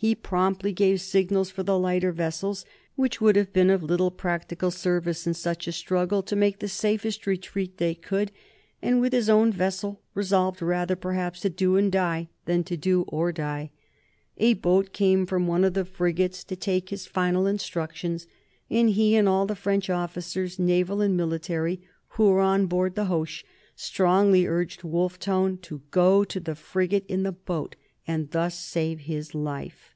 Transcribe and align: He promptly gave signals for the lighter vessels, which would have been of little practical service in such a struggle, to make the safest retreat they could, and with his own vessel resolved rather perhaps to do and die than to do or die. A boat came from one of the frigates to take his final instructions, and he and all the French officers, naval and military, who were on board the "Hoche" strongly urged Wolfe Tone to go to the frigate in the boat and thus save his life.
He 0.00 0.14
promptly 0.14 0.72
gave 0.72 1.00
signals 1.00 1.50
for 1.50 1.64
the 1.64 1.76
lighter 1.76 2.12
vessels, 2.12 2.64
which 2.94 3.20
would 3.20 3.34
have 3.34 3.52
been 3.52 3.68
of 3.68 3.82
little 3.82 4.12
practical 4.12 4.70
service 4.70 5.26
in 5.26 5.34
such 5.34 5.66
a 5.66 5.72
struggle, 5.72 6.22
to 6.22 6.36
make 6.36 6.60
the 6.60 6.68
safest 6.68 7.26
retreat 7.26 7.78
they 7.78 7.96
could, 7.96 8.30
and 8.80 9.00
with 9.00 9.12
his 9.12 9.28
own 9.28 9.50
vessel 9.50 10.00
resolved 10.14 10.62
rather 10.62 10.94
perhaps 10.94 11.40
to 11.40 11.50
do 11.50 11.74
and 11.76 11.90
die 11.90 12.28
than 12.44 12.62
to 12.62 12.76
do 12.76 13.06
or 13.08 13.32
die. 13.32 13.70
A 14.36 14.54
boat 14.54 14.92
came 14.92 15.26
from 15.26 15.48
one 15.48 15.64
of 15.64 15.74
the 15.74 15.84
frigates 15.84 16.44
to 16.44 16.54
take 16.54 16.90
his 16.90 17.06
final 17.06 17.48
instructions, 17.48 18.28
and 18.70 18.90
he 18.90 19.16
and 19.16 19.28
all 19.28 19.46
the 19.46 19.56
French 19.56 19.90
officers, 19.90 20.60
naval 20.60 21.00
and 21.00 21.16
military, 21.16 21.82
who 22.10 22.28
were 22.30 22.38
on 22.38 22.66
board 22.66 22.94
the 22.94 23.06
"Hoche" 23.06 23.44
strongly 23.74 24.46
urged 24.46 24.84
Wolfe 24.84 25.18
Tone 25.18 25.58
to 25.62 25.82
go 25.90 26.22
to 26.22 26.38
the 26.38 26.54
frigate 26.54 27.04
in 27.08 27.24
the 27.24 27.32
boat 27.32 27.74
and 28.10 28.30
thus 28.30 28.58
save 28.58 29.00
his 29.00 29.34
life. 29.34 29.94